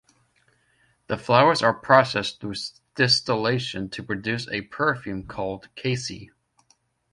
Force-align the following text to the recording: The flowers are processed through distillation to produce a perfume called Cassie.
The 1.05 1.17
flowers 1.19 1.61
are 1.61 1.75
processed 1.75 2.41
through 2.41 2.55
distillation 2.95 3.87
to 3.91 4.01
produce 4.01 4.47
a 4.49 4.61
perfume 4.63 5.27
called 5.27 5.69
Cassie. 5.75 6.31